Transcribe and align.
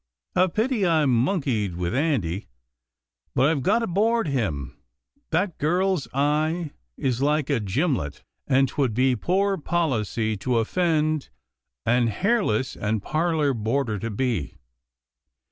A 0.35 0.49
pity 0.49 0.83
I 0.83 1.05
monkeyed 1.05 1.75
with 1.75 1.93
Andy, 1.93 2.47
but 3.35 3.49
IVe 3.55 3.61
got 3.61 3.79
to 3.79 3.87
board 3.87 4.27
him— 4.27 4.79
that 5.29 5.59
girl's 5.59 6.07
eye 6.11 6.71
is 6.97 7.21
like 7.21 7.51
a 7.51 7.59
gim 7.59 7.95
let, 7.95 8.23
and 8.47 8.67
'twould 8.67 8.95
be 8.95 9.15
poor 9.15 9.59
policy 9.59 10.35
to 10.37 10.57
offend 10.57 11.29
an' 11.85 12.07
hair 12.07 12.43
less' 12.43 12.75
and 12.75 13.03
parlour 13.03 13.53
boarder 13.53 13.99
to 13.99 14.09
be. 14.09 14.55